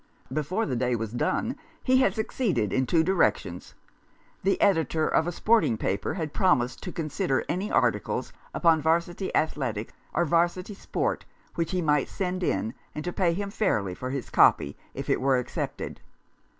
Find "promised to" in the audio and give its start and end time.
6.33-6.91